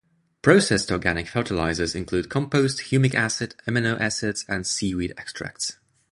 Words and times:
"Processed" 0.41 0.91
organic 0.91 1.27
fertilizers 1.27 1.93
include 1.93 2.27
compost, 2.27 2.85
humic 2.89 3.13
acid, 3.13 3.53
amino 3.67 3.99
acids, 3.99 4.43
and 4.49 4.65
seaweed 4.65 5.13
extracts. 5.15 5.77